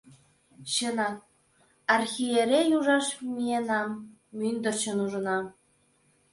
Чынак, 0.73 1.17
архиерей 1.95 2.69
ужаш 2.77 3.07
миенам, 3.33 3.89
мӱндырчын 4.37 4.97
ужынам. 5.05 5.45